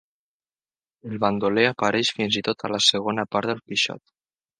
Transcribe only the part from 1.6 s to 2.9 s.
apareix fins i tot a la